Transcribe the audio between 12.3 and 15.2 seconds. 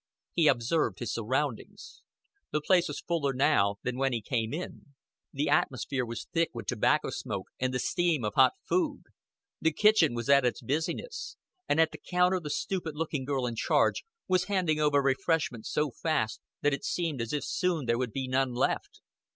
the stupid looking girl in charge was handing over